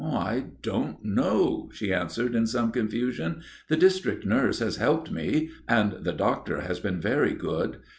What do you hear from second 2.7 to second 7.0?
confusion. "The district nurse has helped me and the doctor has been